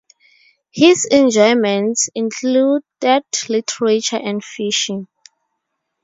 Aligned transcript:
His 0.71 1.05
enjoyments 1.11 2.09
included 2.15 3.23
literature 3.47 4.17
and 4.17 4.43
fishing. 4.43 5.07